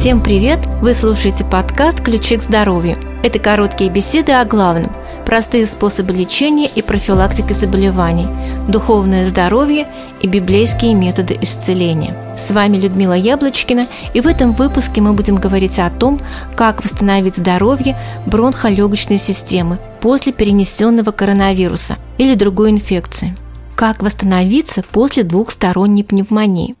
Всем 0.00 0.22
привет! 0.22 0.60
Вы 0.80 0.94
слушаете 0.94 1.44
подкаст 1.44 2.00
«Ключи 2.00 2.38
к 2.38 2.42
здоровью». 2.42 2.96
Это 3.22 3.38
короткие 3.38 3.90
беседы 3.90 4.32
о 4.32 4.46
главном, 4.46 4.90
простые 5.26 5.66
способы 5.66 6.14
лечения 6.14 6.70
и 6.74 6.80
профилактики 6.80 7.52
заболеваний, 7.52 8.26
духовное 8.66 9.26
здоровье 9.26 9.86
и 10.22 10.26
библейские 10.26 10.94
методы 10.94 11.38
исцеления. 11.42 12.16
С 12.38 12.50
вами 12.50 12.78
Людмила 12.78 13.12
Яблочкина, 13.12 13.88
и 14.14 14.22
в 14.22 14.26
этом 14.26 14.52
выпуске 14.52 15.02
мы 15.02 15.12
будем 15.12 15.36
говорить 15.36 15.78
о 15.78 15.90
том, 15.90 16.18
как 16.56 16.82
восстановить 16.82 17.36
здоровье 17.36 17.94
бронхолегочной 18.24 19.18
системы 19.18 19.78
после 20.00 20.32
перенесенного 20.32 21.10
коронавируса 21.10 21.98
или 22.16 22.34
другой 22.36 22.70
инфекции. 22.70 23.34
Как 23.76 24.02
восстановиться 24.02 24.82
после 24.82 25.24
двухсторонней 25.24 26.04
пневмонии. 26.04 26.74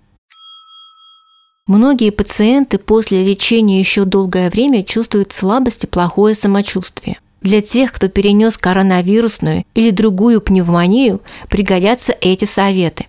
Многие 1.70 2.10
пациенты 2.10 2.78
после 2.78 3.22
лечения 3.22 3.78
еще 3.78 4.04
долгое 4.04 4.50
время 4.50 4.82
чувствуют 4.82 5.32
слабость 5.32 5.84
и 5.84 5.86
плохое 5.86 6.34
самочувствие. 6.34 7.20
Для 7.42 7.62
тех, 7.62 7.92
кто 7.92 8.08
перенес 8.08 8.56
коронавирусную 8.56 9.64
или 9.76 9.90
другую 9.90 10.40
пневмонию, 10.40 11.20
пригодятся 11.48 12.12
эти 12.20 12.44
советы. 12.44 13.06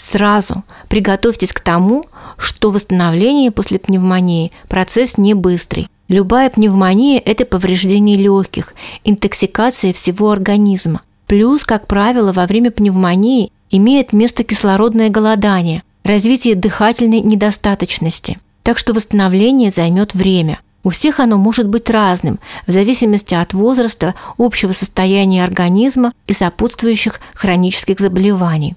Сразу 0.00 0.64
приготовьтесь 0.88 1.52
к 1.52 1.60
тому, 1.60 2.06
что 2.38 2.70
восстановление 2.70 3.50
после 3.50 3.78
пневмонии– 3.78 4.50
процесс 4.68 5.18
не 5.18 5.34
быстрый. 5.34 5.88
Любая 6.08 6.48
пневмония– 6.48 7.20
это 7.26 7.44
повреждение 7.44 8.16
легких, 8.16 8.72
интоксикация 9.04 9.92
всего 9.92 10.30
организма. 10.30 11.02
Плюс, 11.26 11.64
как 11.64 11.86
правило, 11.86 12.32
во 12.32 12.46
время 12.46 12.70
пневмонии 12.70 13.52
имеет 13.70 14.14
место 14.14 14.42
кислородное 14.42 15.10
голодание, 15.10 15.82
развитие 16.08 16.54
дыхательной 16.54 17.20
недостаточности. 17.20 18.38
Так 18.62 18.78
что 18.78 18.92
восстановление 18.92 19.70
займет 19.70 20.14
время. 20.14 20.58
У 20.82 20.90
всех 20.90 21.20
оно 21.20 21.36
может 21.36 21.68
быть 21.68 21.90
разным, 21.90 22.38
в 22.66 22.72
зависимости 22.72 23.34
от 23.34 23.52
возраста, 23.52 24.14
общего 24.38 24.72
состояния 24.72 25.44
организма 25.44 26.12
и 26.26 26.32
сопутствующих 26.32 27.20
хронических 27.34 28.00
заболеваний. 28.00 28.74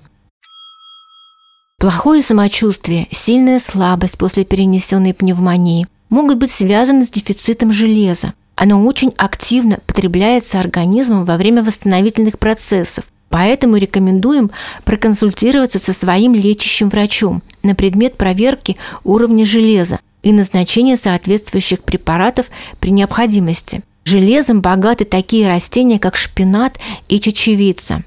Плохое 1.80 2.22
самочувствие, 2.22 3.08
сильная 3.12 3.60
слабость 3.60 4.18
после 4.18 4.44
перенесенной 4.46 5.14
пневмонии 5.14 5.88
могут 6.10 6.38
быть 6.38 6.52
связаны 6.52 7.06
с 7.06 7.10
дефицитом 7.10 7.72
железа. 7.72 8.34
Оно 8.56 8.86
очень 8.86 9.14
активно 9.18 9.80
потребляется 9.88 10.60
организмом 10.60 11.26
во 11.26 11.38
время 11.38 11.64
восстановительных 11.64 12.38
процессов, 12.38 13.06
Поэтому 13.32 13.78
рекомендуем 13.78 14.52
проконсультироваться 14.84 15.80
со 15.80 15.94
своим 15.94 16.36
лечащим 16.36 16.90
врачом 16.90 17.42
на 17.64 17.74
предмет 17.74 18.18
проверки 18.18 18.78
уровня 19.06 19.46
железа 19.46 20.00
и 20.22 20.34
назначения 20.34 20.98
соответствующих 20.98 21.82
препаратов 21.82 22.48
при 22.80 22.92
необходимости. 22.92 23.82
Железом 24.04 24.62
богаты 24.62 25.06
такие 25.06 25.48
растения, 25.48 25.98
как 25.98 26.18
шпинат 26.18 26.78
и 27.08 27.20
чечевица. 27.20 28.04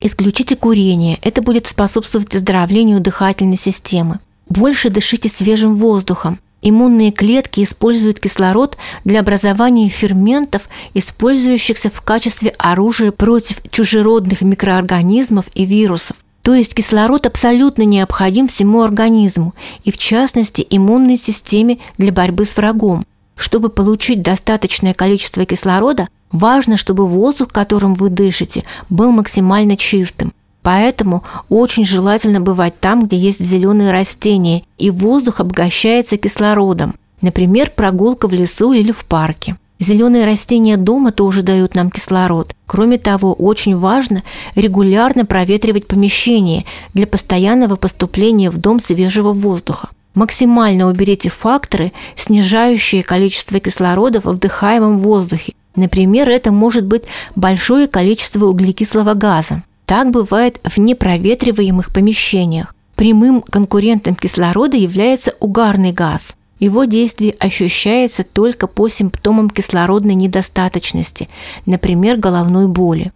Исключите 0.00 0.54
курение, 0.56 1.18
это 1.20 1.42
будет 1.42 1.66
способствовать 1.66 2.34
оздоровлению 2.34 3.00
дыхательной 3.00 3.58
системы. 3.58 4.20
Больше 4.48 4.90
дышите 4.90 5.28
свежим 5.28 5.74
воздухом– 5.74 6.38
Иммунные 6.62 7.10
клетки 7.10 7.62
используют 7.62 8.20
кислород 8.20 8.76
для 9.04 9.20
образования 9.20 9.88
ферментов, 9.88 10.68
использующихся 10.92 11.88
в 11.88 12.00
качестве 12.02 12.50
оружия 12.58 13.12
против 13.12 13.62
чужеродных 13.70 14.42
микроорганизмов 14.42 15.46
и 15.54 15.64
вирусов. 15.64 16.16
То 16.42 16.54
есть 16.54 16.74
кислород 16.74 17.26
абсолютно 17.26 17.82
необходим 17.82 18.48
всему 18.48 18.82
организму 18.82 19.54
и 19.84 19.90
в 19.90 19.98
частности 19.98 20.66
иммунной 20.68 21.18
системе 21.18 21.78
для 21.98 22.12
борьбы 22.12 22.44
с 22.44 22.56
врагом. 22.56 23.04
Чтобы 23.36 23.70
получить 23.70 24.22
достаточное 24.22 24.92
количество 24.92 25.46
кислорода, 25.46 26.08
важно, 26.30 26.76
чтобы 26.76 27.06
воздух, 27.06 27.48
которым 27.48 27.94
вы 27.94 28.10
дышите, 28.10 28.64
был 28.90 29.12
максимально 29.12 29.76
чистым. 29.76 30.32
Поэтому 30.62 31.24
очень 31.48 31.84
желательно 31.84 32.40
бывать 32.40 32.78
там, 32.80 33.06
где 33.06 33.16
есть 33.16 33.40
зеленые 33.40 33.92
растения, 33.92 34.64
и 34.78 34.90
воздух 34.90 35.40
обогащается 35.40 36.16
кислородом. 36.16 36.94
Например, 37.22 37.70
прогулка 37.74 38.28
в 38.28 38.32
лесу 38.32 38.72
или 38.72 38.92
в 38.92 39.04
парке. 39.04 39.56
Зеленые 39.78 40.26
растения 40.26 40.76
дома 40.76 41.10
тоже 41.10 41.42
дают 41.42 41.74
нам 41.74 41.90
кислород. 41.90 42.54
Кроме 42.66 42.98
того, 42.98 43.32
очень 43.32 43.74
важно 43.74 44.22
регулярно 44.54 45.24
проветривать 45.24 45.86
помещение 45.86 46.66
для 46.92 47.06
постоянного 47.06 47.76
поступления 47.76 48.50
в 48.50 48.58
дом 48.58 48.80
свежего 48.80 49.32
воздуха. 49.32 49.88
Максимально 50.14 50.86
уберите 50.88 51.30
факторы, 51.30 51.92
снижающие 52.14 53.02
количество 53.02 53.58
кислорода 53.58 54.20
в 54.20 54.26
вдыхаемом 54.26 54.98
воздухе. 54.98 55.54
Например, 55.76 56.28
это 56.28 56.52
может 56.52 56.84
быть 56.84 57.04
большое 57.34 57.86
количество 57.86 58.46
углекислого 58.46 59.14
газа. 59.14 59.62
Так 59.90 60.12
бывает 60.12 60.60
в 60.62 60.78
непроветриваемых 60.78 61.92
помещениях. 61.92 62.76
Прямым 62.94 63.42
конкурентом 63.42 64.14
кислорода 64.14 64.76
является 64.76 65.34
угарный 65.40 65.90
газ. 65.90 66.36
Его 66.60 66.84
действие 66.84 67.34
ощущается 67.40 68.22
только 68.22 68.68
по 68.68 68.86
симптомам 68.86 69.50
кислородной 69.50 70.14
недостаточности, 70.14 71.28
например, 71.66 72.18
головной 72.18 72.68
боли. 72.68 73.10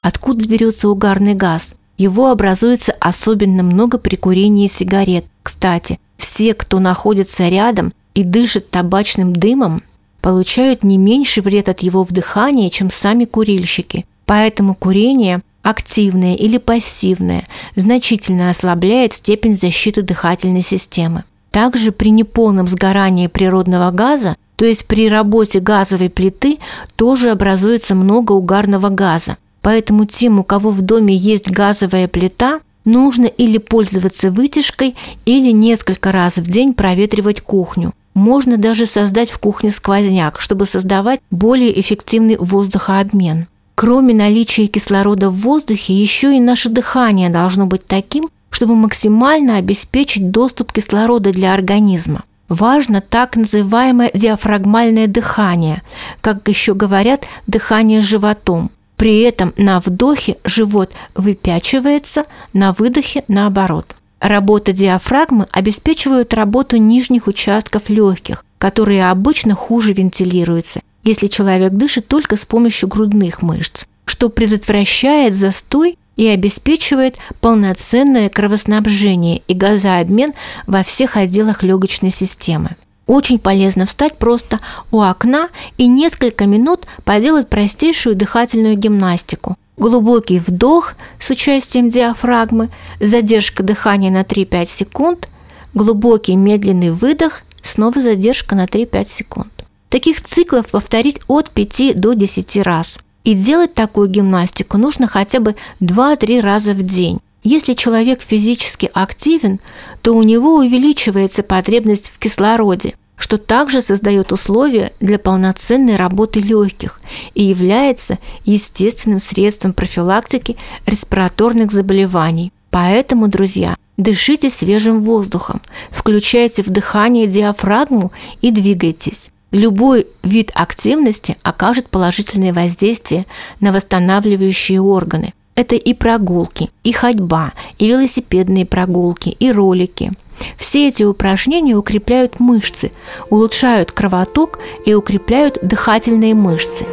Откуда 0.00 0.48
берется 0.48 0.88
угарный 0.88 1.34
газ? 1.34 1.74
Его 1.98 2.30
образуется 2.30 2.92
особенно 2.98 3.62
много 3.62 3.98
при 3.98 4.16
курении 4.16 4.68
сигарет. 4.68 5.26
Кстати, 5.42 6.00
все, 6.16 6.54
кто 6.54 6.78
находится 6.80 7.46
рядом 7.50 7.92
и 8.14 8.24
дышит 8.24 8.70
табачным 8.70 9.34
дымом, 9.34 9.82
получают 10.22 10.82
не 10.82 10.96
меньший 10.96 11.42
вред 11.42 11.68
от 11.68 11.80
его 11.80 12.04
вдыхания, 12.04 12.70
чем 12.70 12.88
сами 12.88 13.26
курильщики– 13.26 14.06
Поэтому 14.26 14.74
курение 14.74 15.40
активное 15.62 16.34
или 16.34 16.58
пассивное 16.58 17.46
значительно 17.74 18.50
ослабляет 18.50 19.14
степень 19.14 19.54
защиты 19.54 20.02
дыхательной 20.02 20.62
системы. 20.62 21.24
Также 21.50 21.92
при 21.92 22.10
неполном 22.10 22.66
сгорании 22.66 23.28
природного 23.28 23.90
газа, 23.90 24.36
то 24.56 24.64
есть 24.64 24.86
при 24.86 25.08
работе 25.08 25.60
газовой 25.60 26.10
плиты, 26.10 26.58
тоже 26.96 27.30
образуется 27.30 27.94
много 27.94 28.32
угарного 28.32 28.88
газа. 28.88 29.36
Поэтому 29.62 30.04
тем, 30.04 30.38
у 30.38 30.44
кого 30.44 30.70
в 30.70 30.82
доме 30.82 31.16
есть 31.16 31.50
газовая 31.50 32.08
плита, 32.08 32.60
нужно 32.84 33.26
или 33.26 33.58
пользоваться 33.58 34.30
вытяжкой, 34.30 34.94
или 35.24 35.52
несколько 35.52 36.12
раз 36.12 36.36
в 36.36 36.50
день 36.50 36.74
проветривать 36.74 37.40
кухню. 37.40 37.94
Можно 38.12 38.58
даже 38.58 38.86
создать 38.86 39.30
в 39.30 39.38
кухне 39.38 39.70
сквозняк, 39.70 40.38
чтобы 40.38 40.66
создавать 40.66 41.20
более 41.30 41.80
эффективный 41.80 42.36
воздухообмен. 42.36 43.46
Кроме 43.74 44.14
наличия 44.14 44.68
кислорода 44.68 45.30
в 45.30 45.34
воздухе, 45.40 45.94
еще 45.94 46.36
и 46.36 46.40
наше 46.40 46.68
дыхание 46.68 47.28
должно 47.28 47.66
быть 47.66 47.86
таким, 47.86 48.28
чтобы 48.50 48.76
максимально 48.76 49.56
обеспечить 49.56 50.30
доступ 50.30 50.72
кислорода 50.72 51.32
для 51.32 51.52
организма. 51.52 52.22
Важно 52.48 53.00
так 53.00 53.36
называемое 53.36 54.12
диафрагмальное 54.14 55.08
дыхание, 55.08 55.82
как 56.20 56.46
еще 56.46 56.74
говорят, 56.74 57.26
дыхание 57.48 58.00
животом. 58.00 58.70
При 58.96 59.22
этом 59.22 59.52
на 59.56 59.80
вдохе 59.80 60.36
живот 60.44 60.92
выпячивается, 61.16 62.24
на 62.52 62.72
выдохе 62.72 63.24
наоборот. 63.26 63.96
Работа 64.20 64.72
диафрагмы 64.72 65.48
обеспечивает 65.50 66.32
работу 66.32 66.76
нижних 66.76 67.26
участков 67.26 67.88
легких, 67.88 68.44
которые 68.58 69.10
обычно 69.10 69.56
хуже 69.56 69.92
вентилируются– 69.92 70.80
если 71.04 71.26
человек 71.26 71.72
дышит 71.72 72.08
только 72.08 72.36
с 72.36 72.44
помощью 72.44 72.88
грудных 72.88 73.42
мышц, 73.42 73.84
что 74.06 74.28
предотвращает 74.28 75.34
застой 75.34 75.98
и 76.16 76.26
обеспечивает 76.26 77.16
полноценное 77.40 78.28
кровоснабжение 78.28 79.42
и 79.46 79.54
газообмен 79.54 80.32
во 80.66 80.82
всех 80.82 81.16
отделах 81.16 81.62
легочной 81.62 82.10
системы. 82.10 82.76
Очень 83.06 83.38
полезно 83.38 83.84
встать 83.84 84.16
просто 84.16 84.60
у 84.90 85.02
окна 85.02 85.50
и 85.76 85.86
несколько 85.86 86.46
минут 86.46 86.86
поделать 87.04 87.48
простейшую 87.48 88.16
дыхательную 88.16 88.76
гимнастику. 88.76 89.56
Глубокий 89.76 90.38
вдох 90.38 90.94
с 91.18 91.30
участием 91.30 91.90
диафрагмы, 91.90 92.70
задержка 93.00 93.62
дыхания 93.62 94.10
на 94.10 94.22
3-5 94.22 94.66
секунд, 94.66 95.28
глубокий 95.74 96.36
медленный 96.36 96.90
выдох, 96.90 97.42
снова 97.60 98.00
задержка 98.00 98.54
на 98.54 98.66
3-5 98.66 99.08
секунд. 99.08 99.53
Таких 99.88 100.22
циклов 100.22 100.68
повторить 100.68 101.20
от 101.28 101.50
5 101.50 102.00
до 102.00 102.14
10 102.14 102.56
раз. 102.58 102.98
И 103.22 103.34
делать 103.34 103.74
такую 103.74 104.08
гимнастику 104.08 104.76
нужно 104.76 105.06
хотя 105.06 105.40
бы 105.40 105.54
2-3 105.80 106.40
раза 106.40 106.72
в 106.72 106.82
день. 106.82 107.20
Если 107.42 107.74
человек 107.74 108.22
физически 108.22 108.90
активен, 108.92 109.60
то 110.02 110.14
у 110.14 110.22
него 110.22 110.56
увеличивается 110.56 111.42
потребность 111.42 112.10
в 112.10 112.18
кислороде, 112.18 112.94
что 113.16 113.38
также 113.38 113.82
создает 113.82 114.32
условия 114.32 114.92
для 115.00 115.18
полноценной 115.18 115.96
работы 115.96 116.40
легких 116.40 117.00
и 117.34 117.44
является 117.44 118.18
естественным 118.44 119.20
средством 119.20 119.74
профилактики 119.74 120.56
респираторных 120.86 121.70
заболеваний. 121.70 122.52
Поэтому, 122.70 123.28
друзья, 123.28 123.76
Дышите 123.96 124.50
свежим 124.50 125.00
воздухом, 125.00 125.62
включайте 125.92 126.64
в 126.64 126.68
дыхание 126.68 127.28
диафрагму 127.28 128.10
и 128.40 128.50
двигайтесь. 128.50 129.30
Любой 129.50 130.06
вид 130.22 130.50
активности 130.54 131.36
окажет 131.42 131.88
положительное 131.88 132.52
воздействие 132.52 133.26
на 133.60 133.72
восстанавливающие 133.72 134.80
органы. 134.80 135.32
Это 135.54 135.76
и 135.76 135.94
прогулки, 135.94 136.70
и 136.82 136.92
ходьба, 136.92 137.52
и 137.78 137.86
велосипедные 137.86 138.66
прогулки, 138.66 139.28
и 139.28 139.52
ролики. 139.52 140.10
Все 140.56 140.88
эти 140.88 141.04
упражнения 141.04 141.76
укрепляют 141.76 142.40
мышцы, 142.40 142.90
улучшают 143.30 143.92
кровоток 143.92 144.58
и 144.84 144.94
укрепляют 144.94 145.58
дыхательные 145.62 146.34
мышцы. 146.34 146.84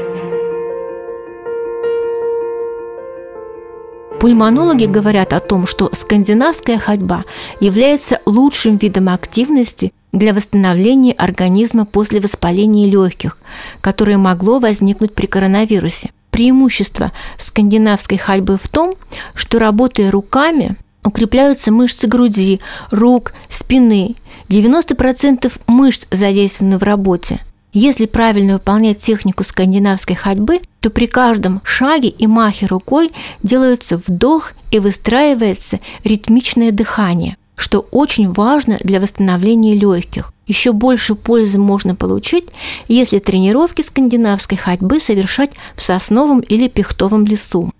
Пульмонологи 4.20 4.86
говорят 4.86 5.34
о 5.34 5.40
том, 5.40 5.66
что 5.66 5.90
скандинавская 5.92 6.78
ходьба 6.78 7.26
является 7.60 8.22
лучшим 8.28 8.78
видом 8.78 9.10
активности 9.10 9.92
для 10.12 10.34
восстановления 10.34 11.14
организма 11.14 11.86
после 11.86 12.20
воспаления 12.20 12.88
легких, 12.88 13.38
которое 13.82 14.18
могло 14.18 14.60
возникнуть 14.60 15.14
при 15.14 15.26
коронавирусе. 15.26 16.12
Преимущество 16.32 17.12
скандинавской 17.38 18.18
ходьбы 18.18 18.58
в 18.62 18.68
том, 18.70 18.94
что 19.34 19.60
работая 19.60 20.12
руками, 20.12 20.78
укрепляются 21.04 21.72
мышцы 21.72 22.08
груди, 22.08 22.62
рук, 22.90 23.34
спины. 23.50 24.16
90% 24.48 25.52
мышц 25.68 26.08
задействованы 26.12 26.78
в 26.78 26.84
работе– 26.84 27.42
если 27.74 28.06
правильно 28.06 28.54
выполнять 28.54 29.00
технику 29.00 29.44
скандинавской 29.44 30.16
ходьбы, 30.16 30.60
то 30.82 30.90
при 30.90 31.08
каждом 31.08 31.62
шаге 31.64 32.10
и 32.10 32.28
махе 32.28 32.66
рукой 32.66 33.12
делается 33.44 33.98
вдох 33.98 34.54
и 34.72 34.80
выстраивается 34.80 35.80
ритмичное 36.04 36.74
дыхание, 36.74 37.38
что 37.62 37.86
очень 37.92 38.32
важно 38.32 38.80
для 38.82 39.00
восстановления 39.00 39.76
легких. 39.76 40.34
Еще 40.48 40.74
больше 40.74 41.14
пользы 41.16 41.60
можно 41.60 41.96
получить, 41.96 42.46
если 42.88 43.20
тренировки 43.20 43.84
скандинавской 43.84 44.58
ходьбы 44.58 45.00
совершать 45.00 45.52
в 45.76 45.82
сосновом 45.82 46.40
или 46.40 46.68
пихтовом 46.68 47.26
лесу. 47.26 47.72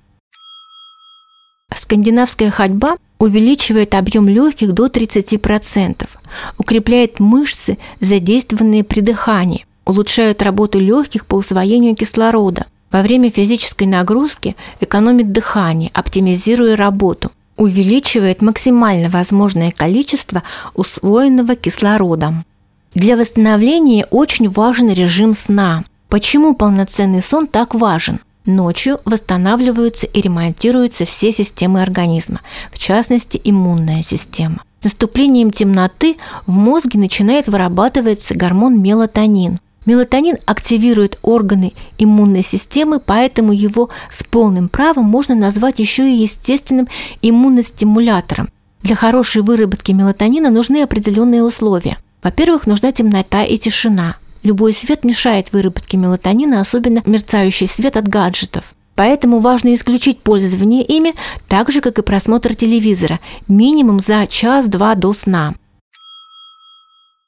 Скандинавская 1.74 2.52
ходьба 2.52 2.98
увеличивает 3.18 3.96
объем 3.96 4.28
легких 4.28 4.74
до 4.74 4.86
30%, 4.88 6.08
укрепляет 6.58 7.20
мышцы, 7.20 7.78
задействованные 8.00 8.84
при 8.84 9.00
дыхании, 9.02 9.66
улучшают 9.86 10.44
работу 10.44 10.80
легких 10.80 11.26
по 11.26 11.36
усвоению 11.36 11.96
кислорода. 11.96 12.68
Во 12.92 13.02
время 13.02 13.32
физической 13.32 13.86
нагрузки 13.86 14.56
экономит 14.80 15.32
дыхание, 15.32 15.92
оптимизируя 15.94 16.76
работу, 16.76 17.32
увеличивает 17.62 18.42
максимально 18.42 19.08
возможное 19.08 19.70
количество 19.70 20.42
усвоенного 20.74 21.54
кислорода. 21.54 22.44
Для 22.96 23.16
восстановления 23.16 24.08
очень 24.10 24.50
важен 24.50 24.90
режим 24.90 25.36
сна. 25.36 25.84
Почему 26.10 26.56
полноценный 26.56 27.22
сон 27.22 27.46
так 27.46 27.76
важен? 27.76 28.20
Ночью 28.48 29.00
восстанавливаются 29.06 30.08
и 30.08 30.22
ремонтируются 30.22 31.06
все 31.06 31.32
системы 31.32 31.84
организма, 31.84 32.42
в 32.72 32.80
частности 32.80 33.40
иммунная 33.44 34.02
система. 34.02 34.64
С 34.80 34.86
наступлением 34.86 35.52
темноты 35.52 36.18
в 36.48 36.56
мозге 36.56 36.98
начинает 36.98 37.48
вырабатываться 37.48 38.34
гормон 38.34 38.82
мелатонин, 38.82 39.60
Мелатонин 39.86 40.38
активирует 40.46 41.18
органы 41.24 41.74
иммунной 41.98 42.44
системы, 42.44 43.00
поэтому 43.00 43.52
его 43.52 43.90
с 44.12 44.24
полным 44.24 44.70
правом 44.70 45.06
можно 45.06 45.34
назвать 45.34 45.80
еще 45.80 46.08
и 46.08 46.22
естественным 46.22 46.88
иммуностимулятором. 47.24 48.50
Для 48.84 48.96
хорошей 48.96 49.42
выработки 49.42 49.92
мелатонина 49.92 50.52
нужны 50.52 50.84
определенные 50.84 51.44
условия. 51.44 51.98
Во-первых, 52.22 52.68
нужна 52.68 52.92
темнота 52.92 53.44
и 53.44 53.58
тишина. 53.58 54.18
Любой 54.44 54.74
свет 54.74 55.04
мешает 55.04 55.52
выработке 55.52 55.98
мелатонина, 55.98 56.62
особенно 56.62 57.02
мерцающий 57.08 57.68
свет 57.68 57.98
от 57.98 58.08
гаджетов. 58.08 58.76
Поэтому 58.94 59.40
важно 59.40 59.74
исключить 59.74 60.22
пользование 60.22 60.84
ими, 60.84 61.16
так 61.48 61.72
же, 61.72 61.82
как 61.82 61.98
и 61.98 62.04
просмотр 62.04 62.54
телевизора, 62.56 63.20
минимум 63.48 64.00
за 64.00 64.28
час-два 64.28 64.94
до 64.94 65.14
сна. 65.14 65.56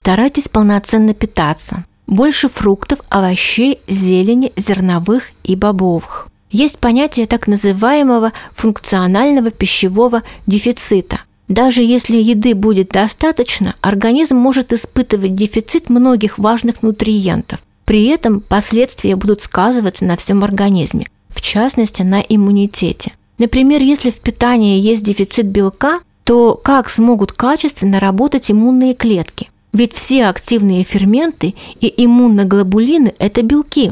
Старайтесь 0.02 0.50
полноценно 0.50 1.14
питаться 1.14 1.86
больше 2.08 2.50
фруктов, 2.50 3.00
овощей, 3.10 3.80
зелени, 3.88 4.52
зерновых 4.56 5.32
и 5.44 5.56
бобовых. 5.56 6.28
Есть 6.52 6.78
понятие 6.78 7.26
так 7.26 7.48
называемого 7.48 8.32
функционального 8.54 9.50
пищевого 9.50 10.22
дефицита. 10.46 11.22
Даже 11.48 11.82
если 11.82 12.18
еды 12.18 12.56
будет 12.56 12.90
достаточно, 12.90 13.76
организм 13.82 14.38
может 14.38 14.72
испытывать 14.72 15.36
дефицит 15.36 15.90
многих 15.90 16.38
важных 16.38 16.84
нутриентов. 16.84 17.60
При 17.86 18.06
этом 18.06 18.40
последствия 18.40 19.16
будут 19.16 19.42
сказываться 19.42 20.06
на 20.06 20.16
всем 20.16 20.44
организме, 20.44 21.08
в 21.30 21.42
частности 21.42 22.02
на 22.02 22.22
иммунитете. 22.22 23.12
Например, 23.38 23.82
если 23.82 24.10
в 24.12 24.20
питании 24.20 24.80
есть 24.80 25.04
дефицит 25.04 25.48
белка, 25.48 26.00
то 26.24 26.54
как 26.54 26.90
смогут 26.90 27.34
качественно 27.34 28.00
работать 28.00 28.50
иммунные 28.50 28.94
клетки? 28.94 29.50
Ведь 29.74 29.94
все 29.94 30.26
активные 30.26 30.84
ферменты 30.84 31.56
и 31.82 31.92
иммуноглобулины– 32.06 33.14
это 33.20 33.42
белки. 33.42 33.92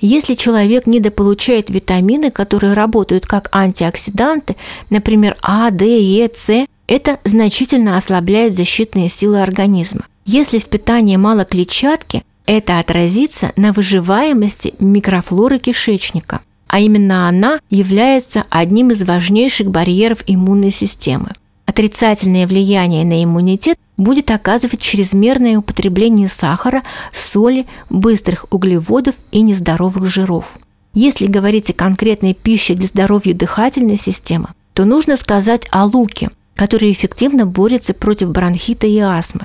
Если 0.00 0.34
человек 0.34 0.86
недополучает 0.86 1.70
витамины, 1.70 2.30
которые 2.30 2.72
работают 2.72 3.26
как 3.26 3.48
антиоксиданты, 3.54 4.56
например, 4.90 5.36
А, 5.42 5.70
Д, 5.70 6.00
Е, 6.00 6.30
С, 6.34 6.66
это 6.86 7.18
значительно 7.24 7.96
ослабляет 7.96 8.56
защитные 8.56 9.08
силы 9.08 9.42
организма. 9.42 10.06
Если 10.24 10.58
в 10.58 10.66
питании 10.66 11.16
мало 11.16 11.44
клетчатки, 11.44 12.22
это 12.46 12.78
отразится 12.78 13.52
на 13.56 13.72
выживаемости 13.72 14.74
микрофлоры 14.78 15.58
кишечника, 15.58 16.40
а 16.68 16.78
именно 16.78 17.28
она 17.28 17.58
является 17.70 18.44
одним 18.50 18.92
из 18.92 19.02
важнейших 19.02 19.68
барьеров 19.68 20.22
иммунной 20.26 20.70
системы. 20.70 21.32
Отрицательное 21.76 22.46
влияние 22.46 23.04
на 23.04 23.22
иммунитет 23.22 23.78
будет 23.98 24.30
оказывать 24.30 24.80
чрезмерное 24.80 25.58
употребление 25.58 26.26
сахара, 26.26 26.82
соли, 27.12 27.66
быстрых 27.90 28.46
углеводов 28.48 29.16
и 29.30 29.42
нездоровых 29.42 30.06
жиров. 30.06 30.56
Если 30.94 31.26
говорить 31.26 31.68
о 31.68 31.74
конкретной 31.74 32.32
пище 32.32 32.72
для 32.72 32.86
здоровья 32.86 33.34
дыхательной 33.34 33.98
системы, 33.98 34.48
то 34.72 34.86
нужно 34.86 35.18
сказать 35.18 35.66
о 35.70 35.84
луке, 35.84 36.30
который 36.54 36.92
эффективно 36.92 37.44
борется 37.44 37.92
против 37.92 38.30
бронхита 38.30 38.86
и 38.86 38.96
астмы. 38.96 39.42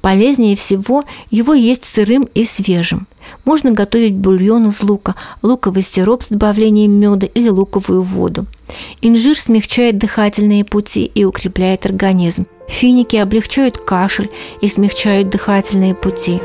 Полезнее 0.00 0.54
всего 0.54 1.02
его 1.32 1.54
есть 1.54 1.84
сырым 1.84 2.28
и 2.36 2.44
свежим. 2.44 3.08
Можно 3.44 3.72
готовить 3.72 4.14
бульон 4.14 4.68
из 4.68 4.82
лука, 4.82 5.14
луковый 5.42 5.82
сироп 5.82 6.22
с 6.22 6.28
добавлением 6.28 6.92
меда 6.92 7.26
или 7.26 7.48
луковую 7.48 8.02
воду. 8.02 8.46
Инжир 9.02 9.38
смягчает 9.38 9.98
дыхательные 9.98 10.64
пути 10.64 11.04
и 11.04 11.24
укрепляет 11.24 11.86
организм. 11.86 12.46
Финики 12.68 13.16
облегчают 13.16 13.78
кашель 13.78 14.30
и 14.60 14.68
смягчают 14.68 15.28
дыхательные 15.28 15.94
пути. 15.94 16.40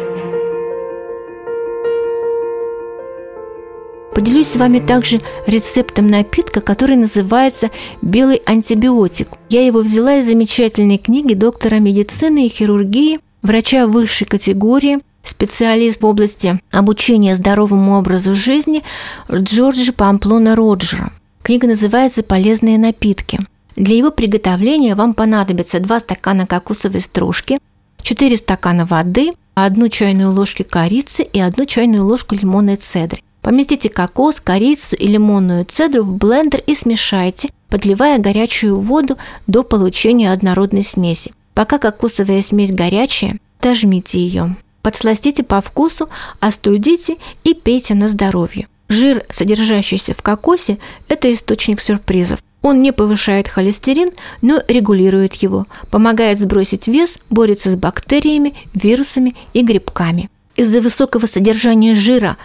Поделюсь 4.13 4.47
с 4.47 4.57
вами 4.57 4.79
также 4.79 5.21
рецептом 5.47 6.07
напитка, 6.07 6.59
который 6.59 6.97
называется 6.97 7.69
«Белый 8.01 8.41
антибиотик». 8.45 9.29
Я 9.49 9.65
его 9.65 9.79
взяла 9.79 10.17
из 10.17 10.25
замечательной 10.25 10.97
книги 10.97 11.35
доктора 11.35 11.75
медицины 11.75 12.45
и 12.45 12.49
хирургии, 12.49 13.19
врача 13.41 13.87
высшей 13.87 14.27
категории, 14.27 14.99
специалист 15.29 16.01
в 16.01 16.05
области 16.05 16.59
обучения 16.71 17.35
здоровому 17.35 17.97
образу 17.97 18.35
жизни 18.35 18.83
Джорджа 19.31 19.93
Памплона 19.93 20.55
Роджера. 20.55 21.11
Книга 21.41 21.67
называется 21.67 22.23
«Полезные 22.23 22.77
напитки». 22.77 23.39
Для 23.75 23.95
его 23.95 24.11
приготовления 24.11 24.95
вам 24.95 25.13
понадобится 25.13 25.79
2 25.79 25.99
стакана 26.01 26.45
кокосовой 26.45 27.01
стружки, 27.01 27.59
4 28.01 28.37
стакана 28.37 28.85
воды, 28.85 29.31
1 29.55 29.89
чайную 29.89 30.31
ложку 30.31 30.63
корицы 30.69 31.23
и 31.23 31.39
1 31.39 31.65
чайную 31.65 32.05
ложку 32.05 32.35
лимонной 32.35 32.75
цедры. 32.75 33.21
Поместите 33.41 33.89
кокос, 33.89 34.41
корицу 34.41 34.95
и 34.97 35.07
лимонную 35.07 35.65
цедру 35.65 36.03
в 36.03 36.13
блендер 36.13 36.61
и 36.67 36.75
смешайте, 36.75 37.49
подливая 37.69 38.19
горячую 38.19 38.79
воду 38.79 39.17
до 39.47 39.63
получения 39.63 40.33
однородной 40.33 40.83
смеси. 40.83 41.31
Пока 41.53 41.77
кокосовая 41.77 42.41
смесь 42.41 42.71
горячая, 42.71 43.37
дожмите 43.61 44.19
ее. 44.19 44.57
Подсластите 44.89 45.43
по 45.43 45.61
вкусу, 45.61 46.09
остудите 46.39 47.17
и 47.43 47.53
пейте 47.53 47.93
на 47.93 48.07
здоровье. 48.07 48.67
Жир, 48.87 49.23
содержащийся 49.29 50.15
в 50.15 50.23
кокосе, 50.23 50.79
это 51.07 51.31
источник 51.31 51.79
сюрпризов. 51.79 52.39
Он 52.63 52.81
не 52.81 52.91
повышает 52.91 53.47
холестерин, 53.47 54.09
но 54.41 54.63
регулирует 54.67 55.35
его, 55.35 55.67
помогает 55.91 56.39
сбросить 56.39 56.87
вес, 56.87 57.19
борется 57.29 57.69
с 57.69 57.75
бактериями, 57.75 58.55
вирусами 58.73 59.35
и 59.53 59.61
грибками. 59.61 60.31
Из-за 60.55 60.81
высокого 60.81 61.27
содержания 61.27 61.93
жира 61.93 62.37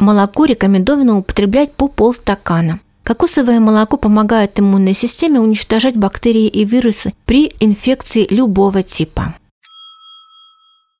молоко 0.00 0.46
рекомендовано 0.46 1.18
употреблять 1.18 1.72
по 1.72 1.86
полстакана. 1.86 2.80
Кокосовое 3.04 3.60
молоко 3.60 3.96
помогает 3.96 4.58
иммунной 4.58 4.94
системе 4.94 5.38
уничтожать 5.38 5.96
бактерии 5.96 6.48
и 6.48 6.64
вирусы 6.64 7.12
при 7.26 7.52
инфекции 7.60 8.26
любого 8.28 8.82
типа. 8.82 9.36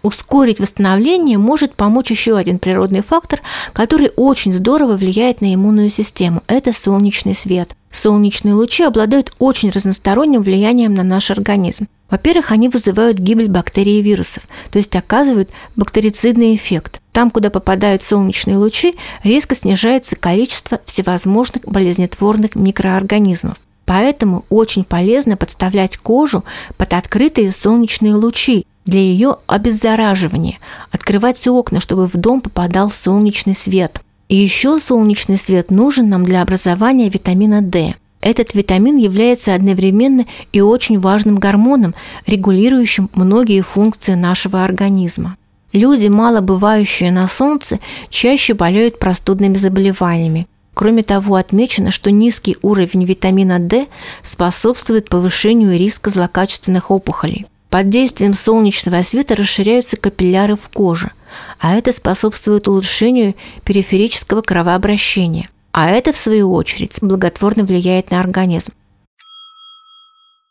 Ускорить 0.02 0.58
восстановление 0.58 1.38
может 1.38 1.74
помочь 1.74 2.10
еще 2.10 2.36
один 2.36 2.58
природный 2.58 3.02
фактор, 3.02 3.40
который 3.72 4.10
очень 4.16 4.52
здорово 4.52 4.96
влияет 4.96 5.40
на 5.40 5.54
иммунную 5.54 5.90
систему– 5.90 6.42
это 6.48 6.72
солнечный 6.72 7.34
свет. 7.34 7.76
Солнечные 7.92 8.54
лучи 8.54 8.82
обладают 8.82 9.32
очень 9.38 9.70
разносторонним 9.70 10.42
влиянием 10.42 10.94
на 10.94 11.04
наш 11.04 11.30
организм. 11.30 11.86
Во-первых, 12.10 12.50
они 12.50 12.68
вызывают 12.68 13.18
гибель 13.18 13.48
бактерий 13.48 14.00
и 14.00 14.02
вирусов, 14.02 14.42
то 14.70 14.78
есть 14.78 14.94
оказывают 14.96 15.50
бактерицидный 15.76 16.56
эффект. 16.56 17.00
Там, 17.12 17.30
куда 17.30 17.50
попадают 17.50 18.02
солнечные 18.02 18.56
лучи, 18.56 18.94
резко 19.22 19.54
снижается 19.54 20.16
количество 20.16 20.80
всевозможных 20.84 21.64
болезнетворных 21.64 22.56
микроорганизмов. 22.56 23.56
Поэтому 23.84 24.44
очень 24.48 24.84
полезно 24.84 25.36
подставлять 25.36 25.96
кожу 25.96 26.44
под 26.76 26.92
открытые 26.94 27.52
солнечные 27.52 28.14
лучи 28.14 28.66
для 28.84 29.00
ее 29.00 29.36
обеззараживания, 29.46 30.58
открывать 30.90 31.46
окна, 31.46 31.80
чтобы 31.80 32.06
в 32.06 32.16
дом 32.16 32.40
попадал 32.40 32.90
солнечный 32.90 33.54
свет. 33.54 34.00
И 34.28 34.36
еще 34.36 34.78
солнечный 34.78 35.38
свет 35.38 35.70
нужен 35.70 36.08
нам 36.08 36.24
для 36.24 36.42
образования 36.42 37.08
витамина 37.08 37.60
D. 37.60 37.94
Этот 38.20 38.54
витамин 38.54 38.96
является 38.96 39.54
одновременно 39.54 40.26
и 40.52 40.60
очень 40.60 40.98
важным 40.98 41.36
гормоном, 41.36 41.94
регулирующим 42.26 43.10
многие 43.14 43.60
функции 43.62 44.14
нашего 44.14 44.64
организма. 44.64 45.36
Люди, 45.72 46.08
мало 46.08 46.40
бывающие 46.40 47.10
на 47.10 47.26
солнце, 47.26 47.80
чаще 48.10 48.54
болеют 48.54 48.98
простудными 48.98 49.56
заболеваниями. 49.56 50.46
Кроме 50.74 51.02
того, 51.02 51.34
отмечено, 51.34 51.90
что 51.90 52.10
низкий 52.10 52.56
уровень 52.62 53.04
витамина 53.04 53.58
D 53.58 53.86
способствует 54.22 55.08
повышению 55.08 55.76
риска 55.76 56.10
злокачественных 56.10 56.90
опухолей. 56.90 57.46
Под 57.72 57.88
действием 57.88 58.34
солнечного 58.34 59.02
света 59.02 59.34
расширяются 59.34 59.96
капилляры 59.96 60.56
в 60.56 60.68
коже, 60.68 61.12
а 61.58 61.74
это 61.74 61.90
способствует 61.90 62.68
улучшению 62.68 63.34
периферического 63.64 64.42
кровообращения. 64.42 65.48
А 65.72 65.88
это, 65.88 66.12
в 66.12 66.18
свою 66.18 66.52
очередь, 66.52 66.98
благотворно 67.00 67.64
влияет 67.64 68.10
на 68.10 68.20
организм. 68.20 68.72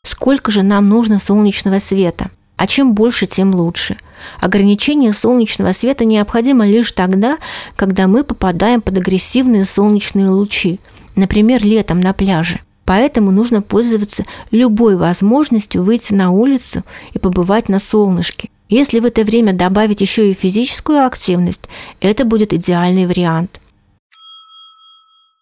Сколько 0.01 0.51
же 0.51 0.63
нам 0.63 0.89
нужно 0.89 1.19
солнечного 1.19 1.77
света? 1.77 2.31
А 2.57 2.65
чем 2.65 2.95
больше, 2.95 3.27
тем 3.27 3.53
лучше. 3.53 3.97
Ограничение 4.39 5.13
солнечного 5.13 5.73
света 5.73 6.05
необходимо 6.05 6.65
лишь 6.65 6.91
тогда, 6.91 7.37
когда 7.75 8.07
мы 8.07 8.23
попадаем 8.23 8.81
под 8.81 8.97
агрессивные 8.97 9.65
солнечные 9.65 10.27
лучи, 10.27 10.79
например, 11.15 11.63
летом 11.63 11.99
на 11.99 12.13
пляже– 12.13 12.61
Поэтому 12.85 13.31
нужно 13.31 13.61
пользоваться 13.61 14.25
любой 14.49 14.95
возможностью 14.95 15.83
выйти 15.83 16.13
на 16.13 16.31
улицу 16.31 16.83
и 17.13 17.19
побывать 17.19 17.69
на 17.69 17.79
солнышке. 17.79 18.49
Если 18.69 18.99
в 18.99 19.05
это 19.05 19.23
время 19.23 19.53
добавить 19.53 20.01
еще 20.01 20.31
и 20.31 20.33
физическую 20.33 21.05
активность, 21.05 21.61
это 21.99 22.25
будет 22.25 22.53
идеальный 22.53 23.05
вариант. 23.05 23.59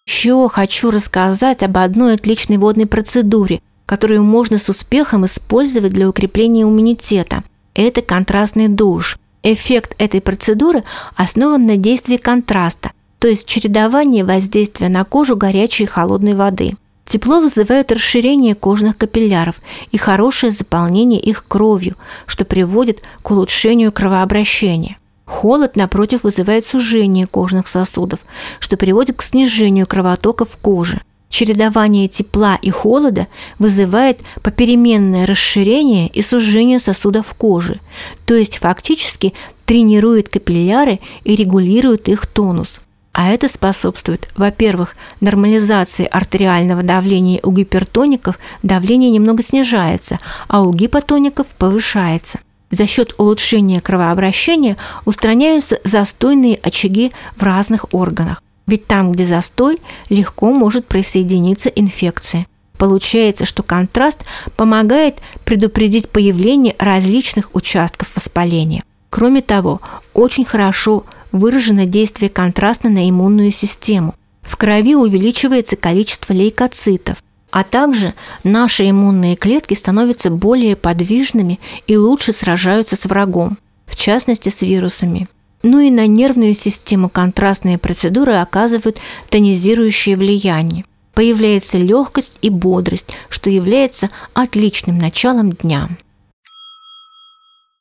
Еще 0.06 0.48
хочу 0.48 0.90
рассказать 0.90 1.62
об 1.62 1.78
одной 1.78 2.14
отличной 2.14 2.58
водной 2.58 2.86
процедуре, 2.86 3.62
которую 3.86 4.24
можно 4.24 4.58
с 4.58 4.68
успехом 4.68 5.26
использовать 5.26 5.92
для 5.92 6.08
укрепления 6.08 6.62
иммунитета. 6.62 7.44
Это 7.74 8.02
контрастный 8.02 8.68
душ. 8.68 9.16
Эффект 9.42 9.94
этой 9.98 10.20
процедуры 10.20 10.82
основан 11.14 11.64
на 11.64 11.76
действии 11.76 12.16
контраста, 12.16 12.90
то 13.20 13.28
есть 13.28 13.46
чередование 13.46 14.24
воздействия 14.24 14.88
на 14.88 15.04
кожу 15.04 15.36
горячей 15.36 15.84
и 15.84 15.86
холодной 15.86 16.34
воды– 16.34 16.74
Тепло 17.10 17.40
вызывает 17.40 17.90
расширение 17.90 18.54
кожных 18.54 18.96
капилляров 18.96 19.56
и 19.90 19.98
хорошее 19.98 20.52
заполнение 20.52 21.20
их 21.20 21.44
кровью, 21.48 21.96
что 22.24 22.44
приводит 22.44 23.02
к 23.22 23.32
улучшению 23.32 23.90
кровообращения. 23.90 24.96
Холод, 25.24 25.74
напротив, 25.74 26.22
вызывает 26.22 26.64
сужение 26.64 27.26
кожных 27.26 27.66
сосудов, 27.66 28.20
что 28.60 28.76
приводит 28.76 29.16
к 29.16 29.22
снижению 29.22 29.88
кровотока 29.88 30.44
в 30.44 30.56
коже. 30.58 31.00
Чередование 31.28 32.06
тепла 32.06 32.56
и 32.62 32.70
холода 32.70 33.26
вызывает 33.58 34.20
попеременное 34.44 35.26
расширение 35.26 36.06
и 36.06 36.22
сужение 36.22 36.78
сосудов 36.78 37.34
кожи, 37.34 37.80
то 38.24 38.34
есть 38.34 38.58
фактически 38.58 39.34
тренирует 39.64 40.28
капилляры 40.28 41.00
и 41.24 41.34
регулирует 41.34 42.08
их 42.08 42.28
тонус. 42.28 42.78
А 43.20 43.28
это 43.28 43.48
способствует, 43.48 44.30
во-первых, 44.34 44.96
нормализации 45.20 46.06
артериального 46.06 46.82
давления 46.82 47.38
у 47.42 47.52
гипертоников 47.52 48.38
давление 48.62 49.10
немного 49.10 49.42
снижается, 49.42 50.18
а 50.48 50.62
у 50.62 50.72
гипотоников 50.72 51.48
повышается. 51.48 52.38
За 52.70 52.86
счет 52.86 53.12
улучшения 53.18 53.82
кровообращения 53.82 54.78
устраняются 55.04 55.80
застойные 55.84 56.56
очаги 56.62 57.12
в 57.36 57.42
разных 57.42 57.92
органах. 57.92 58.42
Ведь 58.66 58.86
там, 58.86 59.12
где 59.12 59.26
застой, 59.26 59.80
легко 60.08 60.50
может 60.50 60.86
присоединиться 60.86 61.68
инфекция. 61.68 62.46
Получается, 62.78 63.44
что 63.44 63.62
контраст 63.62 64.24
помогает 64.56 65.18
предупредить 65.44 66.08
появление 66.08 66.74
различных 66.78 67.54
участков 67.54 68.16
воспаления. 68.16 68.82
Кроме 69.10 69.42
того, 69.42 69.82
очень 70.14 70.46
хорошо 70.46 71.04
выражено 71.32 71.86
действие 71.86 72.30
контраста 72.30 72.88
на 72.88 73.08
иммунную 73.08 73.50
систему. 73.50 74.14
В 74.42 74.56
крови 74.56 74.94
увеличивается 74.94 75.76
количество 75.76 76.32
лейкоцитов, 76.32 77.22
а 77.50 77.64
также 77.64 78.14
наши 78.44 78.88
иммунные 78.88 79.36
клетки 79.36 79.74
становятся 79.74 80.30
более 80.30 80.76
подвижными 80.76 81.60
и 81.86 81.96
лучше 81.96 82.32
сражаются 82.32 82.96
с 82.96 83.04
врагом, 83.04 83.58
в 83.86 83.96
частности 83.96 84.48
с 84.48 84.62
вирусами. 84.62 85.28
Ну 85.62 85.80
и 85.80 85.90
на 85.90 86.06
нервную 86.06 86.54
систему 86.54 87.08
контрастные 87.08 87.76
процедуры 87.76 88.34
оказывают 88.34 88.98
тонизирующее 89.28 90.16
влияние. 90.16 90.84
Появляется 91.12 91.76
легкость 91.76 92.32
и 92.40 92.48
бодрость, 92.48 93.08
что 93.28 93.50
является 93.50 94.10
отличным 94.32 94.96
началом 94.96 95.52
дня. 95.52 95.90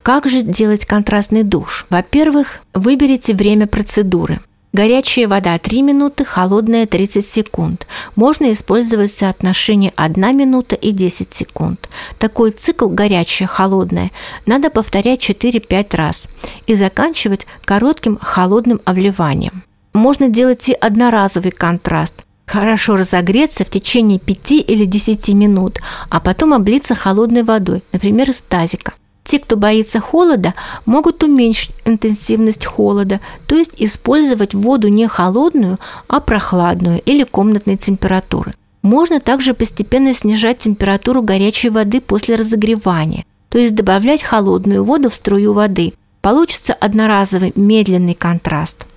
Как 0.10 0.28
же 0.28 0.42
делать 0.42 0.88
контрастный 0.88 1.44
душ? 1.44 1.86
Во-первых, 1.92 2.62
выберите 2.74 3.36
время 3.36 3.68
процедуры. 3.68 4.40
Горячая 4.74 5.28
вода 5.28 5.56
3 5.56 5.84
минуты, 5.84 6.26
холодная 6.26 6.88
30 6.88 7.24
секунд. 7.24 7.86
Можно 8.16 8.52
использовать 8.52 9.12
соотношение 9.14 9.94
1 9.96 10.36
минута 10.36 10.74
и 10.74 10.94
10 10.94 11.36
секунд. 11.36 11.88
Такой 12.18 12.50
цикл 12.50 12.90
горячая-холодная 12.90 14.10
надо 14.48 14.72
повторять 14.72 15.30
4-5 15.30 15.96
раз 15.96 16.24
и 16.66 16.74
заканчивать 16.74 17.46
коротким 17.64 18.18
холодным 18.20 18.82
обливанием. 18.86 19.62
Можно 19.94 20.28
делать 20.28 20.70
и 20.70 20.74
одноразовый 20.74 21.52
контраст. 21.52 22.16
Хорошо 22.48 22.96
разогреться 22.96 23.64
в 23.64 23.70
течение 23.70 24.18
5 24.18 24.52
или 24.54 24.86
10 24.86 25.30
минут, 25.36 25.78
а 26.10 26.20
потом 26.20 26.56
облиться 26.56 26.96
холодной 26.96 27.44
водой, 27.44 27.84
например, 27.92 28.32
из 28.32 28.42
тазика. 28.42 28.94
Те, 29.30 29.38
кто 29.38 29.58
боится 29.58 30.00
холода, 30.00 30.56
могут 30.88 31.22
уменьшить 31.22 31.76
интенсивность 31.86 32.66
холода, 32.66 33.20
то 33.46 33.56
есть 33.56 33.74
использовать 33.78 34.56
воду 34.56 34.88
не 34.88 35.08
холодную, 35.08 35.78
а 36.08 36.20
прохладную 36.20 37.00
или 37.02 37.24
комнатной 37.26 37.78
температуры. 37.78 38.56
Можно 38.82 39.20
также 39.20 39.54
постепенно 39.54 40.16
снижать 40.16 40.58
температуру 40.58 41.22
горячей 41.22 41.70
воды 41.70 42.02
после 42.02 42.38
разогревания, 42.38 43.24
то 43.50 43.60
есть 43.60 43.76
добавлять 43.76 44.24
холодную 44.24 44.84
воду 44.84 45.12
в 45.12 45.14
струю 45.14 45.54
воды. 45.54 45.94
Получится 46.22 46.74
одноразовый 46.74 47.54
медленный 47.56 48.16
контраст. 48.16 48.88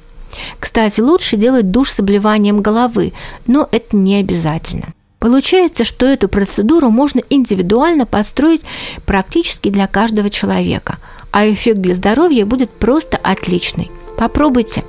Кстати, 0.59 1.03
лучше 1.03 1.37
делать 1.37 1.71
душ 1.71 1.91
с 1.91 2.01
обливанием 2.01 2.63
головы, 2.63 3.13
но 3.47 3.69
это 3.71 3.97
не 3.97 4.17
обязательно. 4.17 4.95
Получается, 5.23 5.85
что 5.85 6.05
эту 6.05 6.29
процедуру 6.29 6.91
можно 6.91 7.21
индивидуально 7.31 8.07
построить 8.07 8.63
практически 9.07 9.69
для 9.69 9.87
каждого 9.87 10.31
человека, 10.31 10.99
а 11.31 11.49
эффект 11.49 11.79
для 11.79 11.95
здоровья 11.95 12.45
будет 12.45 12.71
просто 12.71 13.19
отличный. 13.19 13.93
Попробуйте 14.19 14.83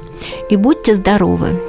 и 0.49 0.55
будьте 0.55 0.95
здоровы! 0.95 1.61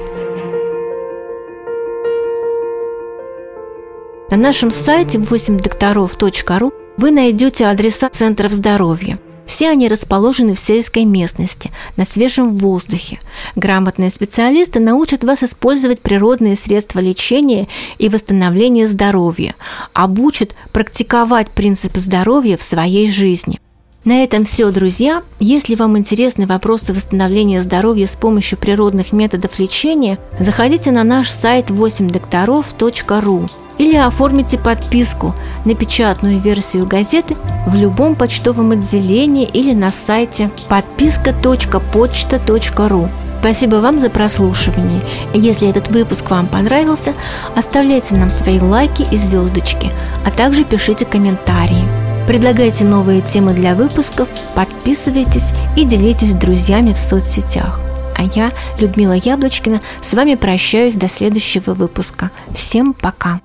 На 4.31 4.39
нашем 4.39 4.71
сайте 4.71 5.19
8докторов.ру 5.19 6.73
вы 6.97 7.11
найдете 7.11 7.67
адреса 7.67 8.09
центров 8.09 8.51
здоровья– 8.51 9.19
все 9.47 9.71
они 9.71 9.89
расположены 9.89 10.55
в 10.55 10.59
сельской 10.59 11.05
местности, 11.05 11.71
на 11.97 12.05
свежем 12.05 12.51
воздухе. 12.51 13.21
Грамотные 13.57 14.11
специалисты 14.11 14.81
научат 14.81 15.25
вас 15.25 15.43
использовать 15.43 16.01
природные 16.01 16.57
средства 16.57 17.01
лечения 17.01 17.69
и 17.99 18.09
восстановления 18.09 18.89
здоровья, 18.89 19.55
обучат 19.93 20.55
практиковать 20.73 21.51
принципы 21.51 22.01
здоровья 22.01 22.57
в 22.57 22.63
своей 22.63 23.11
жизни. 23.11 23.61
На 24.05 24.23
этом 24.23 24.45
все, 24.45 24.71
друзья. 24.71 25.23
Если 25.41 25.77
вам 25.77 25.97
интересны 25.97 26.47
вопросы 26.47 26.93
восстановления 26.93 27.63
здоровья 27.63 28.07
с 28.07 28.15
помощью 28.15 28.59
природных 28.59 29.13
методов 29.13 29.59
лечения, 29.59 30.19
заходите 30.39 30.91
на 30.91 31.05
наш 31.05 31.31
сайт 31.31 31.71
8докторов.ру 31.71 33.64
или 33.79 33.97
оформите 33.97 34.59
подписку 34.59 35.35
на 35.65 35.75
печатную 35.75 36.39
версию 36.41 36.87
газеты 36.87 37.35
в 37.67 37.75
любом 37.75 38.15
почтовом 38.15 38.73
отделении 38.73 39.47
или 39.47 39.73
на 39.73 39.91
сайте 39.91 40.51
подписка.почта.ру. 40.69 43.09
Спасибо 43.41 43.77
вам 43.77 43.99
за 43.99 44.09
прослушивание. 44.09 45.03
Если 45.35 45.69
этот 45.69 45.89
выпуск 45.89 46.31
вам 46.31 46.47
понравился, 46.47 47.13
оставляйте 47.55 48.15
нам 48.15 48.31
свои 48.31 48.59
лайки 48.59 49.07
и 49.11 49.19
звездочки, 49.19 49.91
а 50.25 50.31
также 50.31 50.65
пишите 50.65 51.05
комментарии. 51.05 51.85
Предлагайте 52.27 52.87
новые 52.87 53.21
темы 53.21 53.53
для 53.53 53.75
выпусков, 53.75 54.31
подписывайтесь 54.55 55.51
и 55.77 55.85
делитесь 55.85 56.31
с 56.31 56.35
друзьями 56.35 56.95
в 56.95 56.99
соцсетях. 56.99 57.79
А 58.17 58.23
я, 58.23 58.51
Людмила 58.81 59.13
Яблочкина, 59.13 59.83
с 60.01 60.15
вами 60.15 60.37
прощаюсь 60.37 60.95
до 60.95 61.09
следующего 61.09 61.75
выпуска. 61.75 62.31
Всем 62.55 62.95
пока! 62.95 63.43